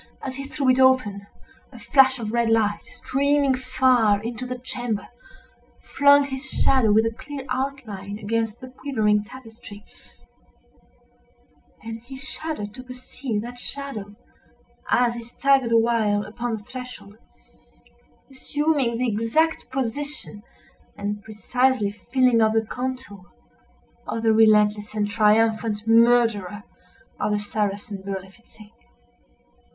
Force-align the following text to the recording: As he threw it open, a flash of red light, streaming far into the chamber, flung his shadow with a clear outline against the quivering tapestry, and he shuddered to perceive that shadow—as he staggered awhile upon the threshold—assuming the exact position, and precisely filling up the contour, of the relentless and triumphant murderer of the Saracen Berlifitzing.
As 0.23 0.37
he 0.37 0.45
threw 0.45 0.67
it 0.69 0.79
open, 0.79 1.27
a 1.71 1.77
flash 1.77 2.17
of 2.17 2.31
red 2.33 2.49
light, 2.49 2.81
streaming 2.85 3.53
far 3.53 4.19
into 4.23 4.47
the 4.47 4.57
chamber, 4.57 5.07
flung 5.79 6.23
his 6.23 6.43
shadow 6.49 6.91
with 6.91 7.05
a 7.05 7.13
clear 7.13 7.45
outline 7.49 8.17
against 8.17 8.61
the 8.61 8.69
quivering 8.69 9.23
tapestry, 9.23 9.85
and 11.83 12.01
he 12.01 12.15
shuddered 12.15 12.73
to 12.73 12.81
perceive 12.81 13.41
that 13.43 13.59
shadow—as 13.59 15.13
he 15.13 15.21
staggered 15.21 15.71
awhile 15.71 16.23
upon 16.25 16.53
the 16.53 16.63
threshold—assuming 16.63 18.97
the 18.97 19.07
exact 19.07 19.69
position, 19.69 20.41
and 20.97 21.21
precisely 21.23 21.91
filling 21.91 22.41
up 22.41 22.53
the 22.53 22.65
contour, 22.65 23.31
of 24.07 24.23
the 24.23 24.33
relentless 24.33 24.95
and 24.95 25.09
triumphant 25.11 25.85
murderer 25.87 26.63
of 27.19 27.33
the 27.33 27.37
Saracen 27.39 28.01
Berlifitzing. 28.01 28.71